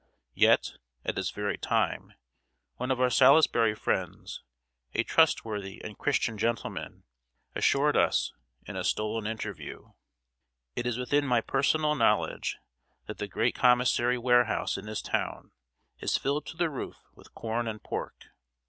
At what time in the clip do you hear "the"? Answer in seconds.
13.19-13.27, 16.57-16.71